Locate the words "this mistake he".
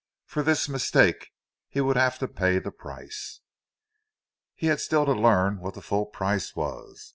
0.41-1.79